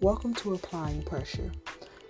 Welcome 0.00 0.32
to 0.34 0.54
Applying 0.54 1.02
Pressure. 1.02 1.50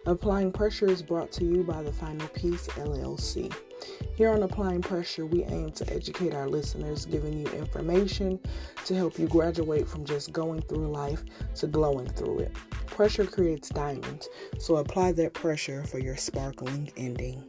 Applying 0.05 0.53
Pressure 0.53 0.91
is 0.91 1.01
brought 1.01 1.33
to 1.33 1.45
you 1.47 1.65
by 1.65 1.83
the 1.83 1.91
Final 1.91 2.29
Peace 2.29 2.67
LLC. 2.69 3.51
Here 4.15 4.29
on 4.29 4.43
Applying 4.43 4.83
Pressure, 4.83 5.25
we 5.25 5.45
aim 5.45 5.73
to 5.73 5.91
educate 5.91 6.35
our 6.35 6.51
listeners, 6.51 7.07
giving 7.07 7.33
you 7.33 7.47
information 7.53 8.41
to 8.85 8.95
help 8.95 9.19
you 9.19 9.27
graduate 9.27 9.89
from 9.89 10.05
just 10.05 10.35
going 10.35 10.61
through 10.61 10.91
life 10.91 11.25
to 11.55 11.67
glowing 11.67 12.11
through 12.11 12.41
it. 12.41 12.53
Pressure 12.89 13.25
creates 13.25 13.71
diamonds, 13.71 14.29
so 14.59 14.77
apply 14.77 15.13
that 15.13 15.33
pressure 15.33 15.83
for 15.85 15.99
your 15.99 16.17
sparkling 16.19 16.93
ending. 16.99 17.43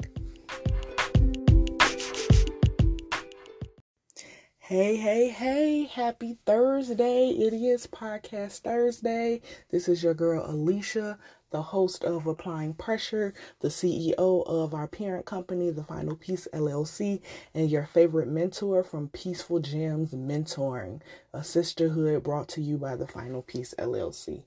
Hey, 4.70 4.97
hey, 4.97 5.29
hey, 5.29 5.86
happy 5.86 6.38
Thursday. 6.45 7.29
It 7.29 7.54
is 7.54 7.87
Podcast 7.87 8.60
Thursday. 8.60 9.41
This 9.71 9.87
is 9.87 10.04
your 10.04 10.14
girl 10.14 10.46
Aleisha, 10.46 11.18
the 11.50 11.64
host 11.64 12.04
of 12.04 12.27
Applying 12.27 12.75
Pressure, 12.75 13.33
the 13.61 13.69
CEO 13.69 14.46
of 14.46 14.75
our 14.75 14.87
parent 14.87 15.25
company, 15.25 15.71
the 15.71 15.83
Final 15.83 16.15
Peace 16.15 16.47
LLC, 16.54 17.19
and 17.55 17.71
your 17.71 17.87
favorite 17.87 18.27
mentor 18.27 18.83
from 18.83 19.10
Peaceful 19.10 19.57
Gems 19.57 20.11
Mentoring, 20.13 21.01
a 21.33 21.43
sisterhood 21.43 22.21
brought 22.21 22.47
to 22.49 22.61
you 22.61 22.77
by 22.77 22.96
the 22.96 23.07
Final 23.07 23.41
Peace 23.41 23.74
LLC. 23.79 24.43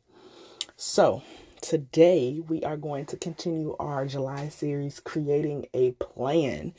So, 0.76 1.24
today 1.60 2.40
we 2.46 2.62
are 2.62 2.76
going 2.76 3.06
to 3.06 3.16
continue 3.16 3.74
our 3.80 4.06
July 4.06 4.50
series, 4.50 5.00
Creating 5.00 5.66
a 5.74 5.90
Plan 5.90 6.74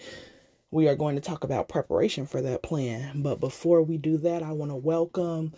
we 0.74 0.88
are 0.88 0.96
going 0.96 1.14
to 1.14 1.22
talk 1.22 1.44
about 1.44 1.70
preparation 1.70 2.26
for 2.26 2.42
that 2.42 2.64
plan. 2.64 3.22
But 3.22 3.40
before 3.40 3.84
we 3.84 4.00
do 4.00 4.18
that, 4.18 4.42
I 4.42 4.54
want 4.54 4.72
to 4.72 4.76
welcome 4.76 5.54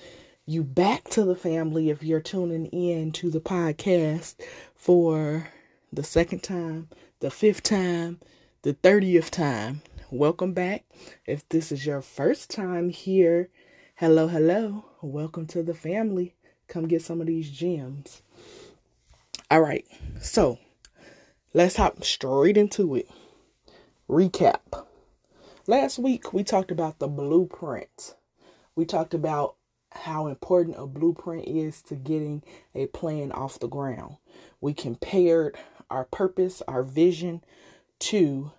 you 0.46 0.62
back 0.62 1.06
to 1.12 1.24
the 1.24 1.38
family 1.38 1.90
if 1.90 2.04
you're 2.04 2.20
tuning 2.20 2.66
in 2.66 3.14
to 3.14 3.30
the 3.30 3.40
podcast 3.40 4.36
for 4.76 5.48
the 5.94 6.04
second 6.04 6.44
time, 6.44 6.90
the 7.22 7.32
fifth 7.32 7.64
time, 7.64 8.20
the 8.64 8.74
30th 8.74 9.30
time. 9.30 9.82
Welcome 10.12 10.52
back. 10.52 10.84
If 11.26 11.48
this 11.48 11.72
is 11.72 11.86
your 11.86 12.02
first 12.02 12.50
time 12.52 12.90
here, 12.90 13.48
hello, 13.96 14.28
hello. 14.28 14.84
Welcome 15.02 15.48
to 15.48 15.64
the 15.64 15.74
family. 15.74 16.36
Come 16.68 16.90
get 16.90 17.02
some 17.02 17.22
of 17.22 17.28
these 17.28 17.50
gems. 17.50 18.22
All 19.50 19.62
right, 19.62 19.86
so 20.20 20.60
let's 21.54 21.78
hop 21.78 22.04
straight 22.04 22.58
into 22.58 22.96
it. 22.96 23.10
Recap. 24.10 24.86
Last 25.68 25.98
week, 25.98 26.32
we 26.32 26.44
talked 26.44 26.70
about 26.70 27.00
the 27.00 27.08
blueprint. 27.08 28.14
We 28.76 28.86
talked 28.86 29.16
about 29.16 29.56
how 29.92 30.28
important 30.28 30.76
a 30.78 30.86
blueprint 30.86 31.48
is 31.48 31.82
to 31.84 31.96
getting 31.96 32.44
a 32.76 32.86
plan 32.86 33.32
off 33.32 33.58
the 33.58 33.68
ground. 33.68 34.18
We 34.62 34.76
compared 34.76 35.58
our 35.90 36.04
purpose, 36.04 36.62
our 36.68 36.84
vision 36.84 37.44
to 37.98 38.52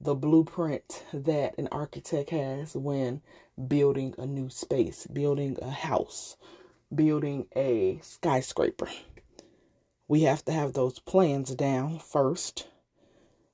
the 0.00 0.16
blueprint 0.16 1.04
that 1.12 1.56
an 1.56 1.68
architect 1.70 2.30
has 2.30 2.74
when 2.74 3.22
building 3.68 4.16
a 4.18 4.26
new 4.26 4.50
space, 4.50 5.06
building 5.06 5.56
a 5.62 5.70
house, 5.70 6.36
building 6.92 7.46
a 7.54 8.00
skyscraper. 8.02 8.88
We 10.08 10.22
have 10.22 10.44
to 10.46 10.52
have 10.52 10.72
those 10.72 10.98
plans 10.98 11.54
down 11.54 12.00
first. 12.00 12.66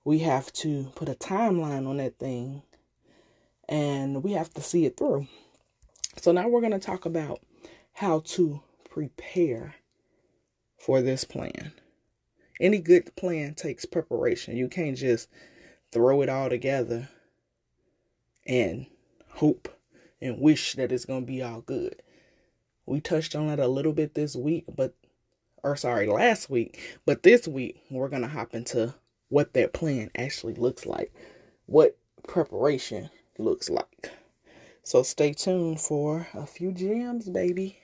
We 0.02 0.20
have 0.20 0.50
to 0.54 0.92
put 0.94 1.10
a 1.10 1.14
timeline 1.14 1.86
on 1.86 1.98
that 1.98 2.18
thing 2.18 2.62
and 3.68 4.22
we 4.22 4.32
have 4.32 4.52
to 4.54 4.60
see 4.60 4.86
it 4.86 4.96
through. 4.96 5.26
So 6.20 6.32
now 6.32 6.48
we're 6.48 6.60
going 6.60 6.72
to 6.72 6.78
talk 6.78 7.04
about 7.04 7.40
how 7.92 8.20
to 8.20 8.60
prepare 8.88 9.74
for 10.78 11.02
this 11.02 11.24
plan. 11.24 11.72
Any 12.60 12.78
good 12.78 13.14
plan 13.16 13.54
takes 13.54 13.84
preparation. 13.84 14.56
You 14.56 14.68
can't 14.68 14.96
just 14.96 15.28
throw 15.92 16.22
it 16.22 16.28
all 16.28 16.48
together 16.48 17.08
and 18.46 18.86
hope 19.28 19.68
and 20.20 20.40
wish 20.40 20.74
that 20.74 20.92
it's 20.92 21.04
going 21.04 21.22
to 21.22 21.26
be 21.26 21.42
all 21.42 21.60
good. 21.60 22.02
We 22.86 23.00
touched 23.00 23.34
on 23.34 23.48
that 23.48 23.58
a 23.58 23.68
little 23.68 23.92
bit 23.92 24.14
this 24.14 24.36
week, 24.36 24.64
but 24.74 24.94
or 25.62 25.76
sorry, 25.76 26.06
last 26.06 26.48
week, 26.48 26.98
but 27.04 27.24
this 27.24 27.48
week 27.48 27.82
we're 27.90 28.08
going 28.08 28.22
to 28.22 28.28
hop 28.28 28.54
into 28.54 28.94
what 29.28 29.52
that 29.54 29.72
plan 29.72 30.10
actually 30.16 30.54
looks 30.54 30.86
like. 30.86 31.12
What 31.66 31.98
preparation 32.26 33.10
looks 33.38 33.68
like. 33.70 34.10
So 34.82 35.02
stay 35.02 35.32
tuned 35.32 35.80
for 35.80 36.28
a 36.32 36.46
few 36.46 36.72
gems, 36.72 37.28
baby. 37.28 37.78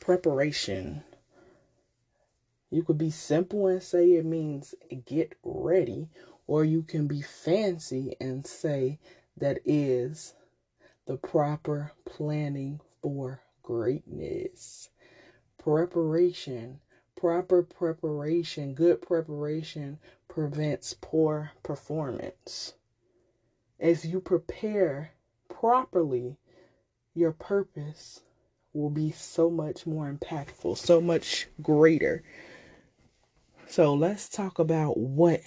Preparation. 0.00 1.02
You 2.70 2.82
could 2.82 2.98
be 2.98 3.10
simple 3.10 3.66
and 3.66 3.82
say 3.82 4.12
it 4.12 4.24
means 4.24 4.74
get 5.06 5.34
ready, 5.42 6.08
or 6.46 6.64
you 6.64 6.82
can 6.82 7.06
be 7.06 7.22
fancy 7.22 8.16
and 8.20 8.46
say 8.46 8.98
that 9.36 9.58
is 9.64 10.34
the 11.06 11.16
proper 11.16 11.92
planning 12.04 12.80
for 13.02 13.40
greatness. 13.62 14.90
Preparation, 15.58 16.80
proper 17.16 17.62
preparation, 17.62 18.74
good 18.74 19.02
preparation 19.02 19.98
prevents 20.28 20.94
poor 21.00 21.52
performance. 21.62 22.74
As 23.84 24.06
you 24.06 24.18
prepare 24.18 25.10
properly, 25.50 26.38
your 27.14 27.32
purpose 27.32 28.22
will 28.72 28.88
be 28.88 29.10
so 29.10 29.50
much 29.50 29.86
more 29.86 30.10
impactful, 30.10 30.78
so 30.78 31.02
much 31.02 31.48
greater. 31.60 32.22
So 33.66 33.92
let's 33.92 34.30
talk 34.30 34.58
about 34.58 34.96
what 34.96 35.42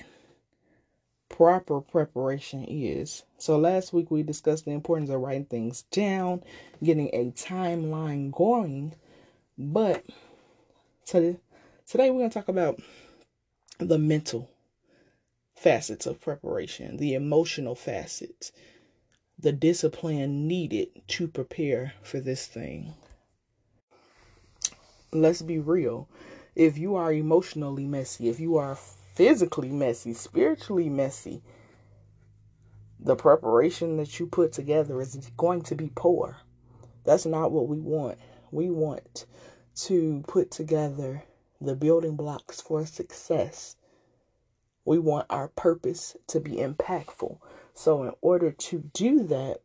proper 1.29 1.81
preparation 1.81 2.63
is. 2.65 3.23
So 3.39 3.57
last 3.57 3.91
week 3.91 4.11
we 4.11 4.21
discussed 4.21 4.65
the 4.65 4.71
importance 4.71 5.09
of 5.09 5.19
writing 5.19 5.45
things 5.45 5.81
down, 5.89 6.43
getting 6.83 7.09
a 7.13 7.31
timeline 7.31 8.31
going, 8.31 8.93
but 9.57 10.05
today, 11.07 11.39
today 11.87 12.11
we're 12.11 12.19
going 12.19 12.29
to 12.29 12.33
talk 12.35 12.49
about 12.49 12.79
the 13.79 13.97
mental 13.97 14.47
facets 15.57 16.05
of 16.05 16.21
preparation, 16.21 16.97
the 16.97 17.15
emotional 17.15 17.73
facets, 17.73 18.51
the 19.39 19.51
discipline 19.51 20.47
needed 20.47 20.87
to 21.07 21.27
prepare 21.27 21.93
for 22.03 22.19
this 22.19 22.45
thing. 22.45 22.93
Let's 25.11 25.41
be 25.41 25.57
real. 25.57 26.09
If 26.55 26.77
you 26.77 26.95
are 26.95 27.11
emotionally 27.11 27.85
messy, 27.85 28.29
if 28.29 28.39
you 28.39 28.57
are 28.57 28.75
physically 28.75 29.69
messy, 29.69 30.13
spiritually 30.13 30.89
messy, 30.89 31.41
the 32.99 33.15
preparation 33.15 33.97
that 33.97 34.19
you 34.19 34.27
put 34.27 34.51
together 34.53 35.01
is 35.01 35.15
going 35.37 35.63
to 35.63 35.75
be 35.75 35.91
poor. 35.95 36.37
That's 37.03 37.25
not 37.25 37.51
what 37.51 37.67
we 37.67 37.79
want. 37.79 38.19
We 38.51 38.69
want 38.69 39.25
to 39.77 40.23
put 40.27 40.51
together 40.51 41.23
the 41.59 41.75
building 41.75 42.15
blocks 42.15 42.61
for 42.61 42.85
success 42.85 43.75
we 44.87 44.97
want 44.97 45.25
our 45.29 45.49
purpose 45.49 46.15
to 46.27 46.39
be 46.39 46.51
impactful. 46.51 47.37
So, 47.73 48.03
in 48.03 48.13
order 48.21 48.51
to 48.53 48.89
do 48.93 49.21
that, 49.23 49.57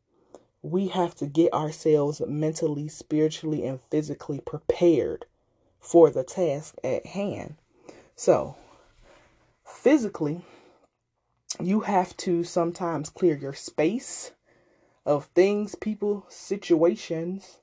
we 0.63 0.89
have 0.89 1.15
to 1.17 1.27
get 1.27 1.55
ourselves 1.55 2.21
mentally, 2.27 2.89
spiritually, 2.89 3.65
and 3.65 3.79
physically 3.89 4.41
prepared 4.41 5.27
for 5.79 6.11
the 6.11 6.25
task 6.25 6.75
at 6.83 7.07
hand. 7.07 7.55
So, 8.17 8.57
physically, 9.65 10.45
you 11.61 11.81
have 11.81 12.17
to 12.19 12.43
sometimes 12.43 13.09
clear 13.09 13.37
your 13.37 13.55
space 13.55 14.33
of 15.07 15.27
things, 15.37 15.77
people, 15.77 16.27
situations 16.29 17.61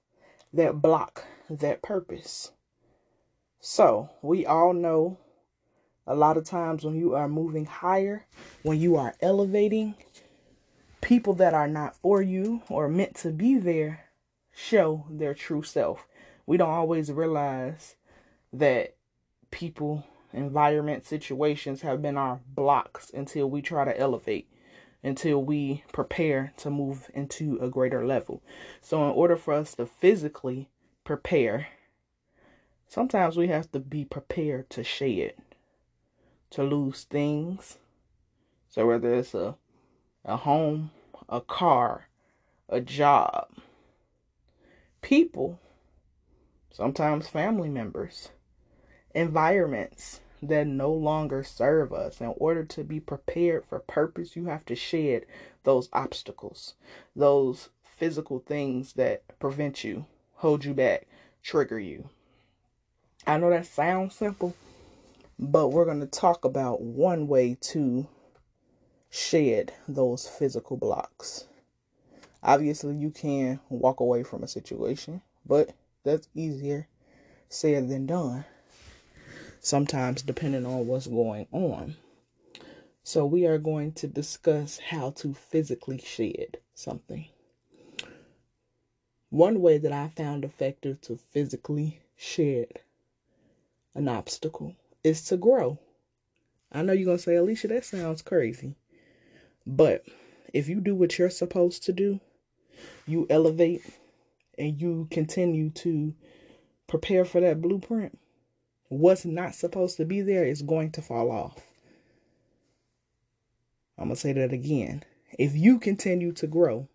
that 0.54 0.82
block 0.82 1.26
that 1.50 1.82
purpose. 1.82 2.54
So, 3.60 4.12
we 4.22 4.46
all 4.46 4.72
know 4.72 5.18
a 6.10 6.16
lot 6.16 6.38
of 6.38 6.44
times, 6.44 6.84
when 6.84 6.96
you 6.96 7.14
are 7.14 7.30
moving 7.30 7.66
higher, 7.66 8.26
when 8.64 8.80
you 8.80 8.96
are 8.96 9.14
elevating, 9.22 9.94
people 11.02 11.36
that 11.36 11.54
are 11.54 11.68
not 11.68 11.96
for 11.96 12.20
you 12.20 12.64
or 12.68 12.90
meant 12.90 13.16
to 13.18 13.30
be 13.30 13.58
there 13.58 14.06
show 14.52 15.06
their 15.08 15.36
true 15.36 15.62
self. 15.62 16.08
We 16.48 16.58
don't 16.58 16.72
always 16.72 17.12
realize 17.12 17.96
that 18.52 18.96
people, 19.52 20.04
environment, 20.34 21.06
situations 21.06 21.82
have 21.82 22.02
been 22.02 22.18
our 22.18 22.40
blocks 22.56 23.12
until 23.14 23.48
we 23.48 23.62
try 23.62 23.86
to 23.86 23.98
elevate, 23.98 24.50
until 25.04 25.44
we 25.44 25.84
prepare 25.94 26.54
to 26.58 26.72
move 26.72 27.12
into 27.14 27.60
a 27.62 27.70
greater 27.70 28.04
level. 28.04 28.42
So, 28.82 29.06
in 29.06 29.12
order 29.12 29.38
for 29.38 29.54
us 29.54 29.76
to 29.76 29.86
physically 29.86 30.70
prepare, 31.04 31.68
sometimes 32.88 33.38
we 33.38 33.50
have 33.50 33.72
to 33.74 33.80
be 33.80 34.06
prepared 34.06 34.72
to 34.72 34.84
shed 34.84 35.34
to 36.52 36.64
lose 36.64 37.04
things. 37.04 37.78
So 38.70 38.88
whether 38.88 39.14
it's 39.14 39.34
a 39.34 39.56
a 40.26 40.38
home, 40.38 40.92
a 41.28 41.42
car, 41.42 42.08
a 42.68 42.82
job, 42.82 43.48
people, 45.02 45.60
sometimes 46.72 47.30
family 47.30 47.70
members, 47.70 48.30
environments 49.16 50.20
that 50.42 50.68
no 50.68 50.92
longer 50.92 51.44
serve 51.44 51.92
us. 51.92 52.22
In 52.22 52.34
order 52.38 52.64
to 52.64 52.84
be 52.84 53.00
prepared 53.00 53.66
for 53.66 53.80
purpose, 53.80 54.36
you 54.36 54.46
have 54.46 54.66
to 54.66 54.76
shed 54.76 55.26
those 55.64 55.90
obstacles, 55.92 56.76
those 57.16 57.70
physical 57.98 58.40
things 58.40 58.94
that 58.94 59.24
prevent 59.40 59.84
you, 59.84 60.06
hold 60.36 60.64
you 60.64 60.74
back, 60.74 61.08
trigger 61.44 61.80
you. 61.80 62.10
I 63.28 63.38
know 63.38 63.50
that 63.50 63.66
sounds 63.66 64.16
simple, 64.16 64.56
but 65.42 65.70
we're 65.70 65.86
going 65.86 66.02
to 66.02 66.06
talk 66.06 66.44
about 66.44 66.82
one 66.82 67.26
way 67.26 67.56
to 67.62 68.06
shed 69.10 69.72
those 69.88 70.28
physical 70.28 70.76
blocks. 70.76 71.48
Obviously, 72.44 72.96
you 72.96 73.10
can 73.10 73.62
walk 73.70 74.02
away 74.02 74.24
from 74.24 74.44
a 74.44 74.48
situation, 74.50 75.22
but 75.46 75.72
that's 76.04 76.28
easier 76.36 76.88
said 77.48 77.90
than 77.90 78.06
done 78.06 78.44
sometimes 79.62 80.22
depending 80.22 80.66
on 80.66 80.88
what's 80.88 81.08
going 81.08 81.48
on. 81.52 81.96
So, 83.04 83.26
we 83.26 83.46
are 83.46 83.58
going 83.58 83.94
to 83.94 84.08
discuss 84.08 84.80
how 84.90 85.12
to 85.12 85.34
physically 85.34 86.00
shed 86.00 86.58
something. 86.74 87.28
One 89.30 89.62
way 89.62 89.78
that 89.78 89.92
I 89.92 90.10
found 90.10 90.44
effective 90.44 91.00
to 91.02 91.16
physically 91.16 92.02
shed 92.18 92.82
an 93.96 94.08
obstacle 94.08 94.76
is 95.04 95.24
to 95.26 95.38
grow. 95.38 95.80
I 96.72 96.82
know 96.82 96.94
you're 96.94 97.06
going 97.06 97.18
to 97.18 97.24
say, 97.24 97.34
Aleisha, 97.34 97.70
that 97.70 97.86
sounds 97.86 98.22
crazy. 98.22 98.76
But 99.66 100.06
if 100.54 100.68
you 100.68 100.80
do 100.82 100.96
what 100.96 101.18
you're 101.18 101.30
supposed 101.30 101.84
to 101.84 101.94
do, 101.94 102.20
you 103.06 103.26
elevate 103.30 103.82
and 104.58 104.80
you 104.80 105.08
continue 105.12 105.70
to 105.72 106.14
prepare 106.88 107.26
for 107.26 107.42
that 107.42 107.62
blueprint, 107.62 108.18
what's 108.90 109.26
not 109.26 109.56
supposed 109.56 109.98
to 109.98 110.06
be 110.06 110.22
there 110.22 110.46
is 110.46 110.62
going 110.62 110.92
to 110.92 111.02
fall 111.02 111.32
off. 111.32 111.60
I'm 113.98 114.06
going 114.06 114.16
to 114.16 114.22
say 114.22 114.34
that 114.34 114.54
again. 114.54 115.04
If 115.38 115.56
you 115.56 115.80
continue 115.80 116.32
to 116.34 116.48
grow, 116.48 116.88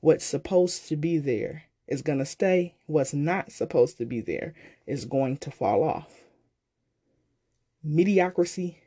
what's 0.00 0.24
supposed 0.24 0.88
to 0.88 0.96
be 0.96 1.18
there 1.18 1.64
is 1.86 2.02
going 2.02 2.18
to 2.18 2.26
stay. 2.26 2.74
What's 2.86 3.14
not 3.14 3.52
supposed 3.52 3.98
to 3.98 4.04
be 4.04 4.20
there 4.20 4.54
is 4.86 5.04
going 5.04 5.38
to 5.38 5.50
fall 5.50 5.82
off. 5.82 6.12
Mediocrity 7.82 8.78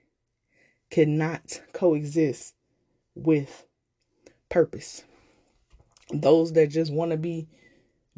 cannot 0.89 1.61
coexist 1.73 2.53
with 3.15 3.65
purpose. 4.49 5.03
Those 6.13 6.53
that 6.53 6.67
just 6.67 6.91
want 6.91 7.11
to 7.11 7.17
be 7.17 7.47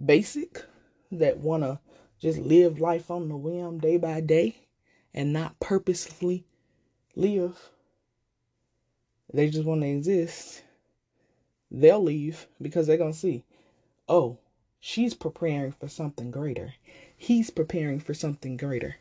basic, 0.04 0.64
that 1.12 1.38
want 1.38 1.64
to 1.64 1.80
just 2.20 2.40
live 2.40 2.80
life 2.80 3.12
on 3.12 3.30
the 3.30 3.38
whim 3.38 3.78
day 3.78 3.98
by 3.98 4.20
day 4.22 4.56
and 5.14 5.32
not 5.32 5.60
purposefully 5.60 6.46
live. 7.16 7.70
They 9.32 9.50
just 9.50 9.66
want 9.66 9.82
to 9.82 9.88
exist. 9.88 10.64
They'll 11.70 12.04
leave 12.04 12.48
because 12.62 12.88
they're 12.88 12.98
going 12.98 13.14
to 13.14 13.18
see, 13.18 13.46
oh, 14.08 14.40
she's 14.80 15.14
preparing 15.14 15.72
for 15.72 15.88
something 15.88 16.32
greater. 16.32 16.74
He's 17.16 17.50
preparing 17.50 18.00
for 18.00 18.14
something 18.14 18.58
greater. 18.58 18.96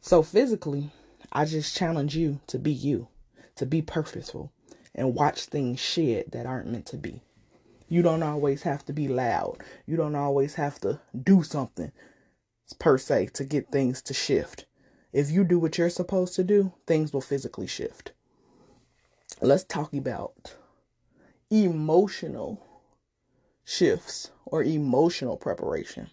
So 0.00 0.22
physically, 0.22 0.90
I 1.32 1.44
just 1.44 1.76
challenge 1.76 2.16
you 2.16 2.40
to 2.48 2.58
be 2.58 2.72
you, 2.72 3.08
to 3.56 3.66
be 3.66 3.82
purposeful, 3.82 4.52
and 4.94 5.14
watch 5.14 5.44
things 5.44 5.78
shed 5.78 6.32
that 6.32 6.46
aren't 6.46 6.68
meant 6.70 6.86
to 6.86 6.96
be. 6.96 7.22
You 7.88 8.02
don't 8.02 8.22
always 8.22 8.62
have 8.62 8.84
to 8.86 8.92
be 8.92 9.08
loud. 9.08 9.58
You 9.86 9.96
don't 9.96 10.14
always 10.14 10.54
have 10.54 10.80
to 10.80 11.00
do 11.20 11.42
something 11.42 11.92
per 12.78 12.98
se 12.98 13.30
to 13.34 13.44
get 13.44 13.70
things 13.70 14.02
to 14.02 14.14
shift. 14.14 14.66
If 15.12 15.30
you 15.30 15.44
do 15.44 15.58
what 15.58 15.76
you're 15.76 15.90
supposed 15.90 16.34
to 16.36 16.44
do, 16.44 16.72
things 16.86 17.12
will 17.12 17.20
physically 17.20 17.66
shift. 17.66 18.12
Let's 19.40 19.64
talk 19.64 19.92
about 19.92 20.54
emotional 21.50 22.64
shifts 23.64 24.30
or 24.46 24.62
emotional 24.62 25.36
preparation. 25.36 26.10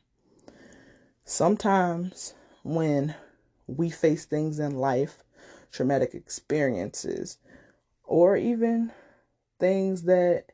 Sometimes 1.25 2.33
when 2.63 3.15
we 3.67 3.89
face 3.89 4.25
things 4.25 4.59
in 4.59 4.77
life, 4.77 5.23
traumatic 5.71 6.15
experiences, 6.15 7.37
or 8.03 8.37
even 8.37 8.91
things 9.59 10.03
that 10.03 10.45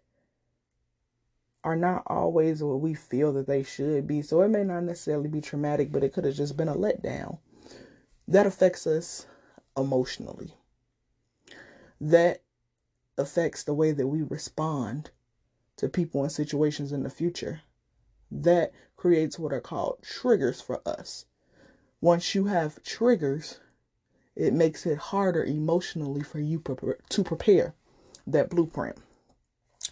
are 1.64 1.76
not 1.76 2.04
always 2.08 2.62
what 2.62 2.82
we 2.82 2.94
feel 2.94 3.32
that 3.34 3.48
they 3.48 3.64
should 3.64 4.06
be. 4.06 4.22
So 4.22 4.42
it 4.42 4.50
may 4.50 4.64
not 4.64 4.84
necessarily 4.84 5.30
be 5.30 5.42
traumatic, 5.42 5.92
but 5.92 6.04
it 6.04 6.14
could 6.14 6.26
have 6.26 6.36
just 6.36 6.58
been 6.58 6.68
a 6.68 6.76
letdown. 6.76 7.38
That 8.28 8.46
affects 8.46 8.86
us 8.86 9.28
emotionally. 9.78 10.54
That 12.02 12.42
affects 13.18 13.64
the 13.64 13.74
way 13.74 13.92
that 13.92 14.08
we 14.08 14.24
respond 14.24 15.12
to 15.78 15.88
people 15.88 16.24
and 16.24 16.32
situations 16.32 16.92
in 16.92 17.04
the 17.04 17.10
future. 17.10 17.62
That 18.32 18.74
creates 18.96 19.38
what 19.40 19.54
are 19.54 19.62
called 19.62 20.00
triggers 20.02 20.60
for 20.60 20.82
us. 20.86 21.26
Once 22.04 22.36
you 22.36 22.44
have 22.44 22.84
triggers, 22.84 23.62
it 24.36 24.52
makes 24.52 24.86
it 24.86 24.98
harder 24.98 25.42
emotionally 25.46 26.22
for 26.22 26.38
you 26.38 26.62
to 27.08 27.24
prepare 27.24 27.74
that 28.28 28.50
blueprint. 28.50 28.98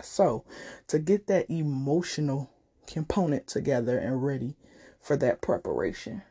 So, 0.01 0.43
to 0.87 0.99
get 0.99 1.27
that 1.27 1.49
emotional 1.49 2.51
component 2.85 3.47
together 3.47 3.97
and 3.97 4.25
ready 4.25 4.57
for 4.99 5.15
that 5.15 5.39
preparation, 5.39 6.21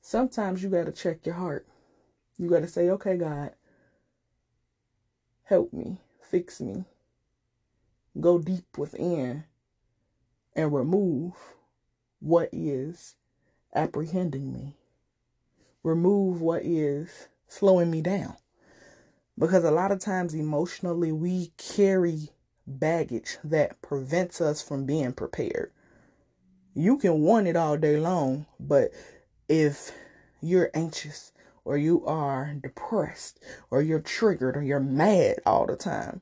sometimes 0.00 0.62
you 0.62 0.70
got 0.70 0.86
to 0.86 0.92
check 0.92 1.26
your 1.26 1.34
heart. 1.34 1.66
You 2.38 2.48
got 2.48 2.60
to 2.60 2.66
say, 2.66 2.88
okay, 2.88 3.18
God, 3.18 3.50
help 5.44 5.70
me, 5.70 5.98
fix 6.22 6.62
me, 6.62 6.86
go 8.18 8.38
deep 8.38 8.78
within 8.78 9.44
and 10.56 10.72
remove 10.72 11.34
what 12.20 12.48
is 12.52 13.16
apprehending 13.74 14.50
me, 14.50 14.77
remove 15.82 16.40
what 16.40 16.62
is 16.64 17.28
slowing 17.46 17.90
me 17.90 18.02
down. 18.02 18.36
Because 19.38 19.64
a 19.64 19.70
lot 19.70 19.92
of 19.92 20.00
times 20.00 20.34
emotionally, 20.34 21.12
we 21.12 21.52
carry 21.56 22.30
baggage 22.66 23.38
that 23.44 23.80
prevents 23.82 24.40
us 24.40 24.60
from 24.60 24.84
being 24.84 25.12
prepared. 25.12 25.72
You 26.74 26.98
can 26.98 27.22
want 27.22 27.46
it 27.46 27.56
all 27.56 27.76
day 27.76 27.98
long, 27.98 28.46
but 28.60 28.90
if 29.48 29.92
you're 30.40 30.70
anxious 30.74 31.32
or 31.64 31.76
you 31.76 32.04
are 32.06 32.54
depressed 32.62 33.40
or 33.70 33.82
you're 33.82 34.00
triggered 34.00 34.56
or 34.56 34.62
you're 34.62 34.80
mad 34.80 35.36
all 35.46 35.66
the 35.66 35.76
time, 35.76 36.20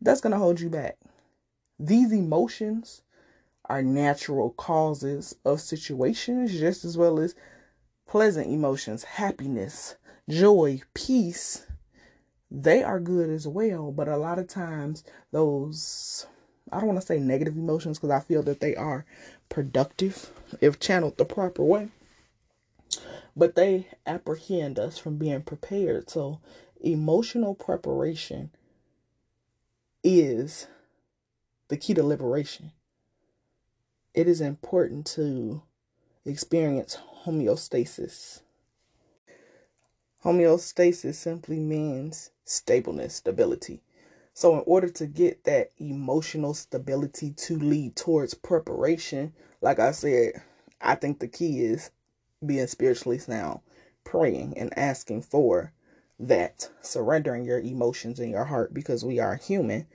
that's 0.00 0.20
going 0.20 0.32
to 0.32 0.38
hold 0.38 0.60
you 0.60 0.68
back. 0.68 0.98
These 1.78 2.12
emotions 2.12 3.02
are 3.66 3.82
natural 3.82 4.50
causes 4.50 5.34
of 5.44 5.60
situations 5.60 6.52
just 6.52 6.84
as 6.84 6.98
well 6.98 7.18
as 7.18 7.34
pleasant 8.06 8.48
emotions, 8.48 9.04
happiness, 9.04 9.96
joy, 10.28 10.80
peace, 10.94 11.66
they 12.50 12.82
are 12.82 13.00
good 13.00 13.30
as 13.30 13.48
well. 13.48 13.90
But 13.90 14.08
a 14.08 14.16
lot 14.16 14.38
of 14.38 14.48
times, 14.48 15.04
those, 15.32 16.26
I 16.70 16.78
don't 16.78 16.88
want 16.88 17.00
to 17.00 17.06
say 17.06 17.18
negative 17.18 17.56
emotions 17.56 17.98
because 17.98 18.10
I 18.10 18.20
feel 18.20 18.42
that 18.44 18.60
they 18.60 18.76
are 18.76 19.04
productive 19.48 20.30
if 20.60 20.78
channeled 20.78 21.16
the 21.16 21.24
proper 21.24 21.64
way. 21.64 21.88
But 23.36 23.56
they 23.56 23.88
apprehend 24.06 24.78
us 24.78 24.96
from 24.96 25.16
being 25.16 25.42
prepared. 25.42 26.08
So, 26.08 26.40
emotional 26.80 27.54
preparation 27.54 28.50
is 30.04 30.68
the 31.68 31.76
key 31.76 31.94
to 31.94 32.04
liberation. 32.04 32.72
It 34.14 34.28
is 34.28 34.40
important 34.40 35.06
to 35.06 35.62
experience 36.24 36.96
homeostasis. 37.26 38.40
Homeostasis 40.24 41.14
simply 41.14 41.58
means 41.58 42.30
stableness, 42.44 43.14
stability. 43.16 43.82
So, 44.32 44.54
in 44.58 44.64
order 44.66 44.88
to 44.88 45.06
get 45.06 45.44
that 45.44 45.70
emotional 45.78 46.54
stability 46.54 47.30
to 47.30 47.58
lead 47.58 47.94
towards 47.94 48.34
preparation, 48.34 49.32
like 49.60 49.78
I 49.78 49.92
said, 49.92 50.42
I 50.80 50.96
think 50.96 51.18
the 51.18 51.28
key 51.28 51.64
is 51.64 51.90
being 52.44 52.66
spiritually 52.66 53.18
sound, 53.18 53.60
praying 54.02 54.58
and 54.58 54.76
asking 54.78 55.22
for 55.22 55.72
that, 56.18 56.68
surrendering 56.82 57.44
your 57.44 57.60
emotions 57.60 58.18
in 58.18 58.30
your 58.30 58.44
heart 58.44 58.74
because 58.74 59.04
we 59.04 59.18
are 59.18 59.36
human. 59.36 59.86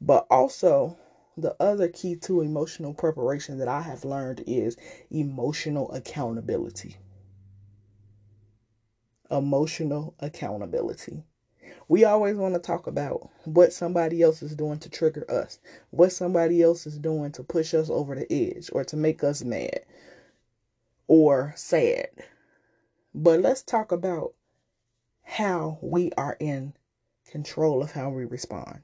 But 0.00 0.26
also, 0.30 0.96
the 1.36 1.56
other 1.60 1.88
key 1.88 2.16
to 2.16 2.40
emotional 2.40 2.94
preparation 2.94 3.58
that 3.58 3.68
I 3.68 3.82
have 3.82 4.04
learned 4.04 4.44
is 4.46 4.76
emotional 5.10 5.90
accountability. 5.92 6.96
Emotional 9.30 10.14
accountability. 10.20 11.24
We 11.88 12.04
always 12.04 12.36
want 12.36 12.54
to 12.54 12.60
talk 12.60 12.86
about 12.86 13.30
what 13.44 13.72
somebody 13.72 14.22
else 14.22 14.42
is 14.42 14.54
doing 14.54 14.78
to 14.80 14.90
trigger 14.90 15.24
us, 15.30 15.58
what 15.90 16.12
somebody 16.12 16.62
else 16.62 16.86
is 16.86 16.98
doing 16.98 17.32
to 17.32 17.42
push 17.42 17.74
us 17.74 17.88
over 17.88 18.14
the 18.14 18.30
edge 18.32 18.70
or 18.72 18.84
to 18.84 18.96
make 18.96 19.24
us 19.24 19.42
mad 19.42 19.84
or 21.06 21.52
sad. 21.56 22.08
But 23.14 23.40
let's 23.40 23.62
talk 23.62 23.92
about 23.92 24.34
how 25.22 25.78
we 25.80 26.12
are 26.16 26.36
in 26.40 26.74
control 27.26 27.82
of 27.82 27.92
how 27.92 28.10
we 28.10 28.24
respond. 28.24 28.82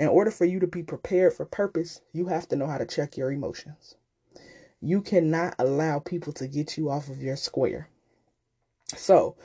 In 0.00 0.08
order 0.08 0.30
for 0.30 0.46
you 0.46 0.60
to 0.60 0.66
be 0.66 0.82
prepared 0.82 1.34
for 1.34 1.44
purpose, 1.44 2.00
you 2.10 2.28
have 2.28 2.48
to 2.48 2.56
know 2.56 2.66
how 2.66 2.78
to 2.78 2.86
check 2.86 3.18
your 3.18 3.30
emotions. 3.30 3.96
You 4.80 5.02
cannot 5.02 5.56
allow 5.58 5.98
people 5.98 6.32
to 6.32 6.48
get 6.48 6.78
you 6.78 6.88
off 6.88 7.10
of 7.10 7.22
your 7.22 7.36
square. 7.36 7.90
So, 8.96 9.36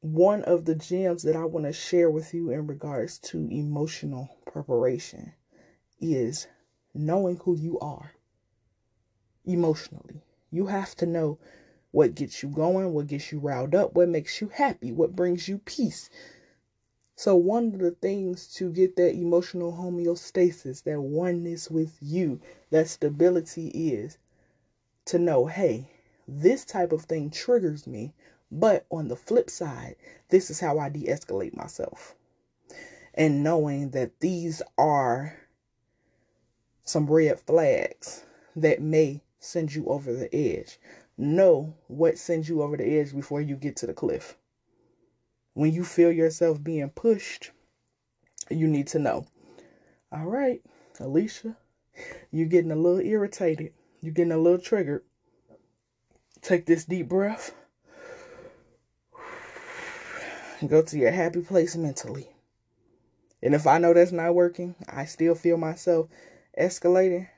one 0.00 0.44
of 0.44 0.66
the 0.66 0.76
gems 0.76 1.24
that 1.24 1.34
I 1.34 1.46
want 1.46 1.66
to 1.66 1.72
share 1.72 2.08
with 2.08 2.32
you 2.32 2.50
in 2.50 2.68
regards 2.68 3.18
to 3.30 3.48
emotional 3.50 4.28
preparation 4.46 5.32
is 6.00 6.46
knowing 6.94 7.38
who 7.38 7.56
you 7.56 7.76
are 7.80 8.12
emotionally. 9.44 10.22
You 10.52 10.66
have 10.66 10.94
to 10.98 11.06
know 11.06 11.40
what 11.90 12.14
gets 12.14 12.40
you 12.40 12.50
going, 12.50 12.92
what 12.92 13.08
gets 13.08 13.32
you 13.32 13.40
riled 13.40 13.74
up, 13.74 13.96
what 13.96 14.08
makes 14.08 14.40
you 14.40 14.46
happy, 14.46 14.92
what 14.92 15.16
brings 15.16 15.48
you 15.48 15.58
peace. 15.58 16.08
So, 17.16 17.36
one 17.36 17.68
of 17.68 17.78
the 17.78 17.92
things 17.92 18.52
to 18.54 18.72
get 18.72 18.96
that 18.96 19.14
emotional 19.14 19.72
homeostasis, 19.72 20.82
that 20.82 21.00
oneness 21.00 21.70
with 21.70 21.96
you, 22.00 22.40
that 22.70 22.88
stability 22.88 23.68
is 23.68 24.18
to 25.04 25.18
know, 25.18 25.46
hey, 25.46 25.90
this 26.26 26.64
type 26.64 26.90
of 26.90 27.02
thing 27.02 27.30
triggers 27.30 27.86
me, 27.86 28.14
but 28.50 28.86
on 28.90 29.08
the 29.08 29.16
flip 29.16 29.48
side, 29.48 29.96
this 30.30 30.50
is 30.50 30.60
how 30.60 30.78
I 30.78 30.88
de 30.88 31.06
escalate 31.06 31.56
myself. 31.56 32.16
And 33.14 33.44
knowing 33.44 33.90
that 33.90 34.18
these 34.20 34.60
are 34.76 35.36
some 36.82 37.06
red 37.06 37.38
flags 37.40 38.24
that 38.56 38.82
may 38.82 39.22
send 39.38 39.74
you 39.74 39.86
over 39.86 40.12
the 40.12 40.34
edge. 40.34 40.78
Know 41.16 41.74
what 41.86 42.18
sends 42.18 42.48
you 42.48 42.62
over 42.62 42.76
the 42.76 42.98
edge 42.98 43.14
before 43.14 43.40
you 43.40 43.56
get 43.56 43.76
to 43.76 43.86
the 43.86 43.94
cliff. 43.94 44.36
When 45.54 45.72
you 45.72 45.84
feel 45.84 46.12
yourself 46.12 46.62
being 46.62 46.90
pushed, 46.90 47.52
you 48.50 48.66
need 48.66 48.88
to 48.88 48.98
know. 48.98 49.26
All 50.12 50.26
right, 50.26 50.60
Aleisha, 50.98 51.56
you're 52.30 52.46
getting 52.46 52.72
a 52.72 52.76
little 52.76 53.00
irritated. 53.00 53.72
You're 54.00 54.12
getting 54.12 54.32
a 54.32 54.38
little 54.38 54.58
triggered. 54.58 55.02
Take 56.42 56.66
this 56.66 56.84
deep 56.84 57.08
breath 57.08 57.54
go 60.66 60.82
to 60.82 60.98
your 60.98 61.10
happy 61.10 61.40
place 61.40 61.76
mentally. 61.76 62.28
And 63.42 63.54
if 63.54 63.66
I 63.66 63.78
know 63.78 63.94
that's 63.94 64.12
not 64.12 64.34
working, 64.34 64.74
I 64.88 65.04
still 65.04 65.34
feel 65.34 65.56
myself 65.56 66.08
escalating, 66.58 67.28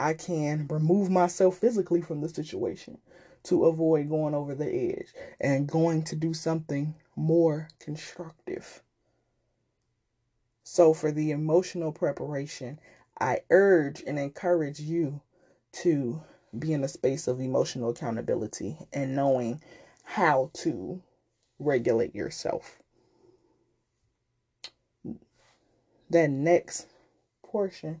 I 0.00 0.14
can 0.14 0.66
remove 0.68 1.10
myself 1.10 1.58
physically 1.58 2.00
from 2.00 2.22
the 2.22 2.28
situation 2.30 2.96
to 3.42 3.66
avoid 3.66 4.08
going 4.08 4.34
over 4.34 4.54
the 4.54 4.66
edge 4.66 5.12
and 5.38 5.68
going 5.68 6.04
to 6.04 6.16
do 6.16 6.32
something 6.32 6.94
more 7.16 7.68
constructive. 7.78 8.82
So, 10.64 10.94
for 10.94 11.12
the 11.12 11.32
emotional 11.32 11.92
preparation, 11.92 12.80
I 13.20 13.40
urge 13.50 14.02
and 14.06 14.18
encourage 14.18 14.80
you 14.80 15.20
to 15.82 16.22
be 16.58 16.72
in 16.72 16.82
a 16.82 16.88
space 16.88 17.28
of 17.28 17.38
emotional 17.38 17.90
accountability 17.90 18.78
and 18.94 19.14
knowing 19.14 19.60
how 20.02 20.50
to 20.54 21.02
regulate 21.58 22.14
yourself. 22.14 22.80
That 26.08 26.30
next 26.30 26.86
portion 27.42 28.00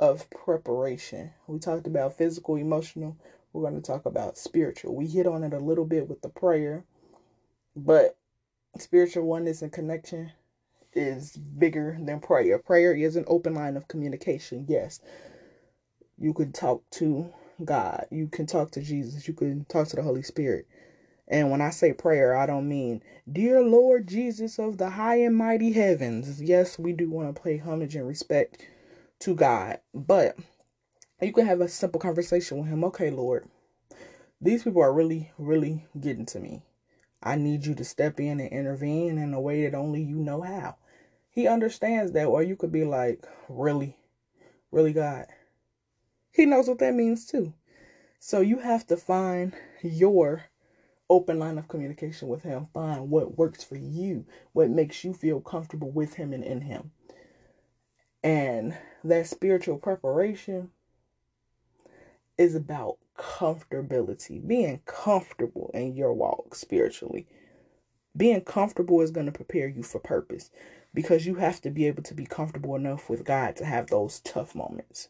of 0.00 0.28
preparation, 0.30 1.32
we 1.46 1.58
talked 1.58 1.86
about 1.86 2.16
physical, 2.18 2.56
emotional. 2.56 3.16
We're 3.52 3.62
going 3.62 3.80
to 3.80 3.86
talk 3.86 4.06
about 4.06 4.38
spiritual. 4.38 4.94
We 4.94 5.06
hit 5.06 5.26
on 5.26 5.44
it 5.44 5.54
a 5.54 5.58
little 5.58 5.86
bit 5.86 6.08
with 6.08 6.22
the 6.22 6.28
prayer, 6.28 6.84
but 7.76 8.18
spiritual 8.78 9.24
oneness 9.24 9.62
and 9.62 9.72
connection 9.72 10.32
is 10.94 11.36
bigger 11.36 11.98
than 12.00 12.20
prayer. 12.20 12.58
Prayer 12.58 12.94
is 12.94 13.16
an 13.16 13.24
open 13.28 13.54
line 13.54 13.76
of 13.76 13.88
communication. 13.88 14.66
Yes, 14.68 15.00
you 16.18 16.34
can 16.34 16.52
talk 16.52 16.82
to 16.92 17.32
God, 17.64 18.06
you 18.10 18.28
can 18.28 18.46
talk 18.46 18.72
to 18.72 18.82
Jesus, 18.82 19.28
you 19.28 19.34
can 19.34 19.64
talk 19.66 19.88
to 19.88 19.96
the 19.96 20.02
Holy 20.02 20.22
Spirit. 20.22 20.66
And 21.28 21.50
when 21.50 21.60
I 21.60 21.70
say 21.70 21.92
prayer, 21.92 22.36
I 22.36 22.46
don't 22.46 22.68
mean, 22.68 23.02
Dear 23.30 23.62
Lord 23.62 24.06
Jesus 24.08 24.58
of 24.58 24.78
the 24.78 24.90
high 24.90 25.16
and 25.16 25.36
mighty 25.36 25.72
heavens. 25.72 26.40
Yes, 26.42 26.78
we 26.78 26.92
do 26.92 27.10
want 27.10 27.34
to 27.34 27.42
pay 27.42 27.58
homage 27.58 27.96
and 27.96 28.06
respect 28.06 28.62
to 29.20 29.34
God, 29.34 29.80
but 29.94 30.38
you 31.20 31.32
can 31.32 31.46
have 31.46 31.60
a 31.60 31.68
simple 31.68 32.00
conversation 32.00 32.58
with 32.58 32.68
Him. 32.68 32.84
Okay, 32.84 33.10
Lord, 33.10 33.48
these 34.40 34.64
people 34.64 34.82
are 34.82 34.92
really, 34.92 35.32
really 35.38 35.86
getting 35.98 36.26
to 36.26 36.40
me. 36.40 36.62
I 37.22 37.36
need 37.36 37.66
you 37.66 37.74
to 37.74 37.84
step 37.84 38.20
in 38.20 38.40
and 38.40 38.50
intervene 38.50 39.18
in 39.18 39.34
a 39.34 39.40
way 39.40 39.64
that 39.64 39.76
only 39.76 40.02
you 40.02 40.16
know 40.16 40.42
how. 40.42 40.76
He 41.30 41.48
understands 41.48 42.12
that, 42.12 42.26
or 42.26 42.42
you 42.42 42.56
could 42.56 42.72
be 42.72 42.84
like, 42.84 43.26
Really, 43.48 43.96
really, 44.70 44.92
God. 44.92 45.26
He 46.30 46.46
knows 46.46 46.68
what 46.68 46.78
that 46.80 46.94
means 46.94 47.26
too. 47.26 47.54
So 48.18 48.40
you 48.40 48.58
have 48.58 48.86
to 48.88 48.96
find 48.96 49.54
your 49.82 50.44
open 51.08 51.38
line 51.38 51.58
of 51.58 51.68
communication 51.68 52.28
with 52.28 52.42
him. 52.42 52.66
Find 52.74 53.10
what 53.10 53.38
works 53.38 53.62
for 53.62 53.76
you, 53.76 54.26
what 54.52 54.70
makes 54.70 55.04
you 55.04 55.12
feel 55.12 55.40
comfortable 55.40 55.90
with 55.90 56.14
him 56.14 56.32
and 56.32 56.44
in 56.44 56.60
him. 56.60 56.90
And 58.26 58.76
that 59.04 59.28
spiritual 59.28 59.78
preparation 59.78 60.72
is 62.36 62.56
about 62.56 62.98
comfortability, 63.16 64.44
being 64.44 64.80
comfortable 64.84 65.70
in 65.72 65.94
your 65.94 66.12
walk 66.12 66.56
spiritually. 66.56 67.28
Being 68.16 68.40
comfortable 68.40 69.00
is 69.00 69.12
going 69.12 69.26
to 69.26 69.32
prepare 69.32 69.68
you 69.68 69.84
for 69.84 70.00
purpose 70.00 70.50
because 70.92 71.24
you 71.24 71.36
have 71.36 71.60
to 71.60 71.70
be 71.70 71.86
able 71.86 72.02
to 72.02 72.14
be 72.14 72.26
comfortable 72.26 72.74
enough 72.74 73.08
with 73.08 73.24
God 73.24 73.54
to 73.56 73.64
have 73.64 73.86
those 73.86 74.18
tough 74.18 74.56
moments. 74.56 75.08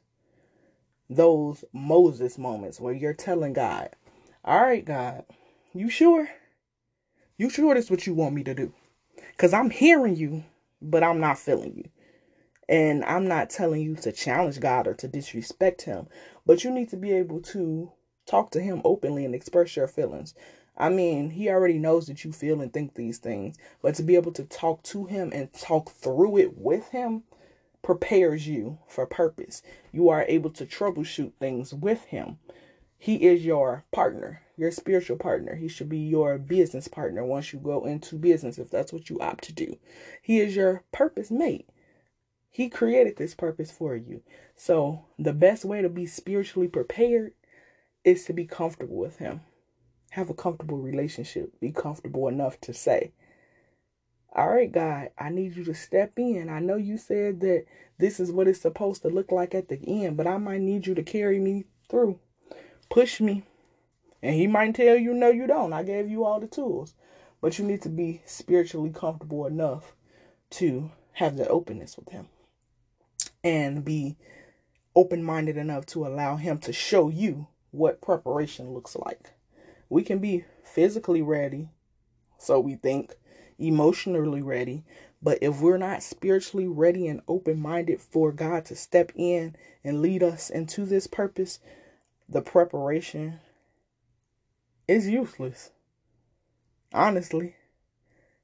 Those 1.09 1.65
Moses 1.73 2.37
moments 2.37 2.79
where 2.79 2.93
you're 2.93 3.15
telling 3.15 3.55
God, 3.55 3.97
All 4.45 4.61
right, 4.61 4.85
God, 4.85 5.25
you 5.73 5.89
sure? 5.89 6.29
You 7.39 7.49
sure 7.49 7.73
that's 7.73 7.91
what 7.91 8.07
you 8.07 8.13
want 8.13 8.35
me 8.35 8.45
to 8.45 8.53
do? 8.55 8.75
Because 9.29 9.55
I'm 9.55 9.71
hearing 9.71 10.17
you, 10.17 10.45
but 10.83 11.03
I'm 11.03 11.19
not 11.19 11.39
feeling 11.39 11.73
you. 11.79 11.89
And 12.69 13.05
I'm 13.05 13.29
not 13.29 13.51
telling 13.51 13.83
you 13.83 13.95
to 13.97 14.13
challenge 14.13 14.61
God 14.61 14.87
or 14.87 14.95
to 14.95 15.09
disrespect 15.09 15.83
Him, 15.83 16.09
but 16.45 16.65
you 16.65 16.71
need 16.71 16.89
to 16.91 16.97
be 16.97 17.13
able 17.13 17.41
to 17.43 17.93
talk 18.27 18.51
to 18.53 18.61
Him 18.61 18.83
openly 18.85 19.25
and 19.25 19.35
express 19.35 19.77
your 19.77 19.87
feelings. 19.87 20.35
I 20.77 20.89
mean, 20.89 21.31
He 21.31 21.49
already 21.49 21.79
knows 21.79 22.07
that 22.07 22.25
you 22.25 22.33
feel 22.33 22.61
and 22.61 22.73
think 22.73 22.95
these 22.95 23.19
things, 23.19 23.57
but 23.83 23.95
to 23.97 24.03
be 24.03 24.17
able 24.17 24.33
to 24.33 24.45
talk 24.45 24.83
to 24.85 25.05
Him 25.05 25.31
and 25.33 25.53
talk 25.53 25.91
through 25.91 26.39
it 26.39 26.59
with 26.59 26.89
Him 26.89 27.23
prepares 27.83 28.49
you 28.49 28.79
for 28.89 29.07
purpose. 29.07 29.63
You 29.93 30.09
are 30.09 30.25
able 30.27 30.51
to 30.51 30.67
troubleshoot 30.67 31.35
things 31.39 31.73
with 31.73 32.05
Him. 32.07 32.39
He 32.99 33.27
is 33.27 33.45
your 33.45 33.85
partner 33.93 34.43
your 34.57 34.71
spiritual 34.71 35.19
partner. 35.19 35.55
He 35.55 35.69
should 35.69 35.89
be 35.89 35.99
your 35.99 36.39
business 36.39 36.89
partner 36.89 37.25
once 37.25 37.53
you 37.53 37.59
go 37.59 37.85
into 37.85 38.17
business, 38.17 38.59
if 38.59 38.71
that's 38.71 38.93
what 38.93 39.11
you 39.11 39.21
opt 39.21 39.45
to 39.45 39.53
do. 39.53 39.77
He 40.23 40.41
is 40.41 40.57
your 40.57 40.83
purpose 40.93 41.31
mate. 41.31 41.69
He 42.51 42.69
created 42.69 43.17
this 43.17 43.35
purpose 43.35 43.71
for 43.71 43.95
you. 43.95 44.23
So, 44.55 45.05
the 45.19 45.33
best 45.33 45.65
way 45.65 45.83
to 45.83 45.89
be 45.89 46.07
spiritually 46.07 46.69
prepared 46.69 47.33
is 48.05 48.25
to 48.25 48.33
be 48.33 48.47
comfortable 48.47 48.97
with 48.97 49.19
Him. 49.19 49.43
Have 50.11 50.31
a 50.31 50.35
comfortable 50.35 50.79
relationship. 50.79 51.61
Be 51.61 51.73
comfortable 51.73 52.29
enough 52.29 52.59
to 52.63 52.73
say, 52.73 53.13
All 54.35 54.49
right, 54.49 54.73
God, 54.73 55.11
I 55.19 55.29
need 55.29 55.57
you 55.57 55.65
to 55.65 55.75
step 55.75 56.13
in. 56.17 56.49
I 56.49 56.61
know 56.61 56.77
you 56.77 56.97
said 56.97 57.41
that 57.41 57.67
this 57.99 58.19
is 58.19 58.33
what 58.33 58.49
it's 58.49 58.61
supposed 58.61 59.03
to 59.03 59.09
look 59.09 59.31
like 59.31 59.55
at 59.55 59.69
the 59.69 59.81
end, 59.87 60.17
but 60.17 60.27
I 60.27 60.39
might 60.39 60.63
need 60.63 60.87
you 60.87 60.95
to 60.95 61.03
carry 61.03 61.39
me 61.39 61.65
through. 61.91 62.19
Push 62.89 63.21
me 63.21 63.45
and 64.23 64.35
he 64.35 64.47
might 64.47 64.75
tell 64.75 64.97
you, 64.97 65.15
no, 65.15 65.31
you 65.31 65.47
don't. 65.47 65.73
I 65.73 65.83
gave 65.83 66.09
you 66.11 66.25
all 66.25 66.41
the 66.41 66.47
tools. 66.47 66.95
But 67.41 67.59
you 67.59 67.65
need 67.65 67.83
to 67.83 67.89
be 67.89 68.23
spiritually 68.25 68.91
comfortable 68.91 69.47
enough 69.47 69.95
to 70.51 70.91
have 71.13 71.37
the 71.37 71.49
openness 71.49 71.97
with 71.97 72.09
him 72.09 72.29
and 73.47 73.85
be 73.85 74.17
open 74.97 75.23
minded 75.23 75.57
enough 75.57 75.87
to 75.87 76.05
allow 76.05 76.35
him 76.35 76.59
to 76.59 76.73
show 76.73 77.09
you 77.09 77.47
what 77.71 78.01
preparation 78.01 78.75
looks 78.75 78.97
like. 78.97 79.35
We 79.89 80.03
can 80.03 80.19
be 80.19 80.45
physically 80.65 81.23
ready, 81.23 81.69
so 82.39 82.59
we 82.59 82.75
think, 82.75 83.15
emotionally 83.57 84.43
ready, 84.43 84.85
but 85.23 85.39
if 85.41 85.61
we're 85.61 85.79
not 85.79 86.03
spiritually 86.03 86.67
ready 86.67 87.07
and 87.07 87.21
open 87.29 87.61
minded 87.61 88.01
for 88.01 88.33
God 88.33 88.65
to 88.65 88.75
step 88.75 89.13
in 89.15 89.55
and 89.85 90.03
lead 90.03 90.25
us 90.25 90.51
into 90.51 90.85
this 90.85 91.07
purpose, 91.07 91.61
the 92.29 92.43
preparation 92.43 93.39
is 94.89 95.09
useless. 95.09 95.71
Honestly. 96.93 97.55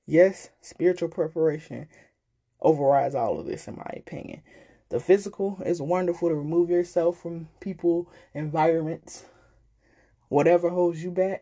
Yes, 0.07 0.51
spiritual 0.61 1.09
preparation 1.09 1.89
overrides 2.61 3.17
all 3.17 3.41
of 3.41 3.47
this, 3.47 3.67
in 3.67 3.77
my 3.77 3.95
opinion. 3.97 4.43
The 4.93 5.01
physical 5.01 5.59
is 5.65 5.81
wonderful 5.81 6.29
to 6.29 6.35
remove 6.35 6.69
yourself 6.69 7.17
from 7.17 7.49
people, 7.61 8.11
environments, 8.35 9.25
whatever 10.29 10.69
holds 10.69 11.03
you 11.03 11.11
back. 11.11 11.41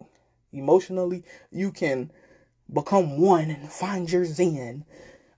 Emotionally, 0.53 1.25
you 1.51 1.73
can 1.73 2.13
become 2.73 3.21
one 3.21 3.51
and 3.51 3.69
find 3.69 4.09
your 4.09 4.25
zen 4.25 4.85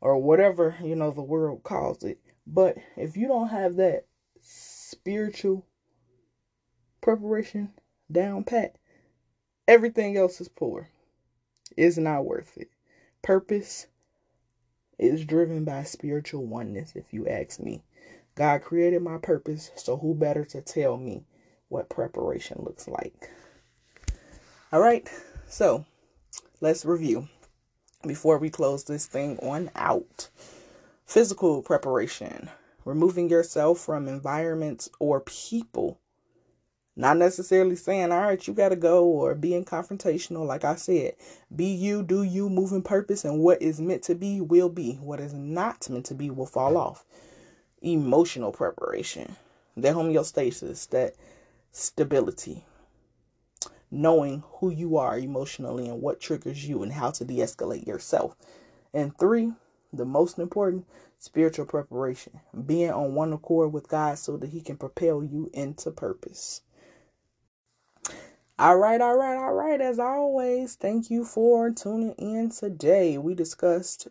or 0.02 0.18
whatever, 0.18 0.76
you 0.82 0.94
know, 0.94 1.10
the 1.10 1.22
world 1.22 1.62
calls 1.62 2.04
it. 2.04 2.18
But 2.46 2.76
if 2.98 3.16
you 3.16 3.28
don't 3.28 3.48
have 3.48 3.76
that 3.76 4.04
spiritual 4.42 5.64
preparation 7.00 7.72
down 8.10 8.44
pat, 8.44 8.76
everything 9.66 10.18
else 10.18 10.38
is 10.38 10.48
poor. 10.48 10.90
It's 11.78 11.96
not 11.96 12.26
worth 12.26 12.58
it. 12.58 12.68
Purpose 13.22 13.86
is 14.98 15.24
driven 15.24 15.64
by 15.64 15.84
spiritual 15.84 16.44
oneness, 16.44 16.92
if 16.94 17.14
you 17.14 17.26
ask 17.26 17.58
me. 17.58 17.82
God 18.34 18.62
created 18.62 19.02
my 19.02 19.18
purpose, 19.18 19.70
so 19.76 19.98
who 19.98 20.14
better 20.14 20.44
to 20.46 20.62
tell 20.62 20.96
me 20.96 21.24
what 21.68 21.90
preparation 21.90 22.58
looks 22.60 22.88
like? 22.88 23.30
All 24.72 24.80
right, 24.80 25.08
so 25.48 25.84
let's 26.60 26.84
review 26.84 27.28
before 28.06 28.38
we 28.38 28.48
close 28.48 28.84
this 28.84 29.06
thing 29.06 29.38
on 29.40 29.70
out. 29.76 30.28
Physical 31.04 31.62
preparation, 31.62 32.48
removing 32.86 33.28
yourself 33.28 33.80
from 33.80 34.08
environments 34.08 34.88
or 34.98 35.20
people. 35.20 35.98
Not 36.96 37.16
necessarily 37.16 37.76
saying, 37.76 38.12
all 38.12 38.20
right, 38.20 38.46
you 38.46 38.54
got 38.54 38.70
to 38.70 38.76
go 38.76 39.04
or 39.04 39.34
being 39.34 39.64
confrontational. 39.64 40.46
Like 40.46 40.64
I 40.64 40.76
said, 40.76 41.16
be 41.54 41.66
you, 41.66 42.02
do 42.02 42.22
you, 42.22 42.48
move 42.48 42.72
in 42.72 42.82
purpose, 42.82 43.24
and 43.24 43.40
what 43.40 43.60
is 43.60 43.80
meant 43.80 44.02
to 44.04 44.14
be 44.14 44.40
will 44.40 44.68
be. 44.68 44.94
What 44.94 45.20
is 45.20 45.32
not 45.32 45.88
meant 45.90 46.06
to 46.06 46.14
be 46.14 46.30
will 46.30 46.46
fall 46.46 46.76
off. 46.76 47.04
Emotional 47.82 48.52
preparation, 48.52 49.36
that 49.76 49.94
homeostasis, 49.94 50.88
that 50.90 51.14
stability, 51.72 52.64
knowing 53.90 54.42
who 54.54 54.70
you 54.70 54.96
are 54.96 55.18
emotionally 55.18 55.88
and 55.88 56.00
what 56.00 56.20
triggers 56.20 56.66
you 56.66 56.82
and 56.82 56.92
how 56.92 57.10
to 57.10 57.24
de 57.24 57.38
escalate 57.38 57.86
yourself. 57.86 58.36
And 58.94 59.16
three, 59.18 59.52
the 59.92 60.04
most 60.04 60.38
important, 60.38 60.86
spiritual 61.18 61.66
preparation, 61.66 62.40
being 62.66 62.90
on 62.90 63.14
one 63.14 63.32
accord 63.32 63.72
with 63.72 63.88
God 63.88 64.18
so 64.18 64.36
that 64.36 64.50
He 64.50 64.60
can 64.60 64.76
propel 64.76 65.24
you 65.24 65.50
into 65.52 65.90
purpose. 65.90 66.62
All 68.58 68.76
right, 68.76 69.00
all 69.00 69.16
right, 69.16 69.36
all 69.36 69.54
right. 69.54 69.80
As 69.80 69.98
always, 69.98 70.76
thank 70.76 71.10
you 71.10 71.24
for 71.24 71.70
tuning 71.70 72.12
in 72.12 72.50
today. 72.50 73.18
We 73.18 73.34
discussed 73.34 74.08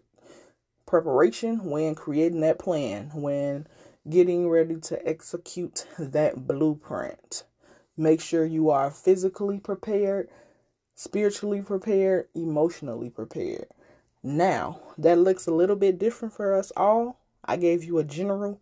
preparation 0.92 1.64
when 1.70 1.96
creating 1.96 2.42
that 2.42 2.60
plan, 2.60 3.10
when 3.14 3.66
getting 4.10 4.50
ready 4.50 4.76
to 4.76 5.08
execute 5.08 5.88
that 5.98 6.46
blueprint. 6.46 7.46
Make 7.96 8.20
sure 8.20 8.46
you 8.46 8.70
are 8.72 8.92
physically 8.92 9.58
prepared, 9.58 10.28
spiritually 10.94 11.62
prepared, 11.62 12.28
emotionally 12.36 13.10
prepared. 13.10 13.68
Now, 14.22 14.82
that 14.98 15.18
looks 15.18 15.48
a 15.48 15.54
little 15.54 15.78
bit 15.78 15.98
different 15.98 16.34
for 16.34 16.54
us 16.54 16.74
all. 16.76 17.22
I 17.46 17.56
gave 17.56 17.86
you 17.86 17.98
a 17.98 18.04
general 18.04 18.60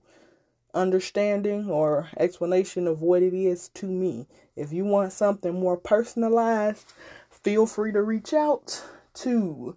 understanding 0.75 1.67
or 1.67 2.09
explanation 2.15 2.85
of 2.85 3.01
what 3.01 3.23
it 3.23 3.33
is 3.33 3.69
to 3.69 3.87
me. 3.87 4.27
If 4.55 4.71
you 4.71 4.85
want 4.85 5.13
something 5.13 5.59
more 5.59 5.77
personalized, 5.77 6.93
feel 7.31 7.65
free 7.65 7.91
to 7.91 8.03
reach 8.03 8.33
out 8.35 8.83
to 9.15 9.75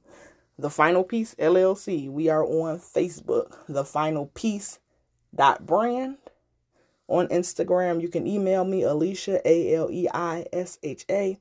the 0.63 0.71
Final 0.71 1.03
Peace 1.03 1.35
LLC. 1.41 2.09
We 2.09 2.29
are 2.29 2.45
on 2.45 2.79
Facebook, 2.79 3.57
the 3.69 3.85
Final 3.85 4.27
Peace 4.27 4.79
dot 5.35 5.67
brand 5.67 6.19
on 7.09 7.27
Instagram. 7.29 8.01
You 8.01 8.09
can 8.09 8.29
email 8.29 8.65
me, 8.65 8.83
Aleisha 8.83 9.41
A 9.45 9.75
L 9.75 9.91
E 9.91 10.07
I 10.15 10.47
S 10.53 10.79
H 10.85 11.05
A, 11.11 11.37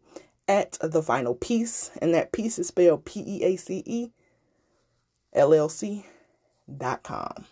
at 0.47 0.79
the 0.81 1.03
final 1.03 1.35
peace. 1.35 1.91
And 2.01 2.15
that 2.15 2.31
peace 2.31 2.57
is 2.57 2.69
spelled 2.69 3.05
P 3.05 3.23
E 3.25 3.43
A 3.43 3.55
C 3.57 3.83
E 3.85 4.09
L 5.33 5.53
L 5.53 5.69
C 5.69 6.03
dot 6.75 7.03
com. 7.03 7.45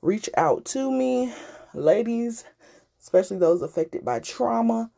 Reach 0.00 0.30
out 0.38 0.64
to 0.66 0.90
me, 0.90 1.34
ladies, 1.74 2.44
especially 2.98 3.36
those 3.36 3.60
affected 3.60 4.06
by 4.06 4.20
trauma. 4.20 4.90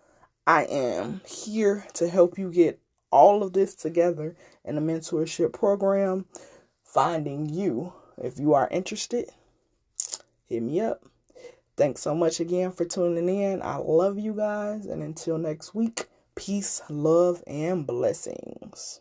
I 0.46 0.66
am 0.66 1.20
here 1.26 1.85
to 1.94 2.09
help 2.09 2.38
you 2.38 2.52
get 2.52 2.80
all 3.10 3.42
of 3.42 3.52
this 3.52 3.74
together 3.74 4.36
in 4.64 4.78
a 4.78 4.80
mentorship 4.80 5.52
program. 5.52 6.26
Finding 6.82 7.48
you. 7.48 7.92
If 8.16 8.40
you 8.40 8.54
are 8.54 8.68
interested, 8.70 9.30
hit 10.46 10.62
me 10.62 10.80
up. 10.80 11.04
Thanks 11.76 12.00
so 12.00 12.14
much 12.14 12.40
again 12.40 12.72
for 12.72 12.84
tuning 12.84 13.28
in. 13.28 13.62
I 13.62 13.76
love 13.76 14.18
you 14.18 14.34
guys. 14.34 14.86
And 14.86 15.02
until 15.02 15.38
next 15.38 15.74
week, 15.74 16.06
peace, 16.34 16.82
love, 16.88 17.44
and 17.46 17.86
blessings. 17.86 19.00